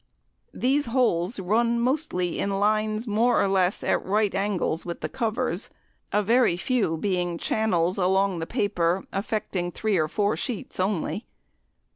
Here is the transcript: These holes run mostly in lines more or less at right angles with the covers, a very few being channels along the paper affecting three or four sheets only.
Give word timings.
These 0.55 0.85
holes 0.87 1.39
run 1.39 1.79
mostly 1.79 2.39
in 2.39 2.59
lines 2.59 3.05
more 3.05 3.39
or 3.39 3.47
less 3.47 3.83
at 3.83 4.03
right 4.03 4.33
angles 4.33 4.83
with 4.83 5.01
the 5.01 5.07
covers, 5.09 5.69
a 6.11 6.23
very 6.23 6.57
few 6.57 6.97
being 6.97 7.37
channels 7.37 7.99
along 7.99 8.39
the 8.39 8.47
paper 8.47 9.05
affecting 9.13 9.71
three 9.71 9.99
or 9.99 10.07
four 10.07 10.35
sheets 10.35 10.79
only. 10.79 11.27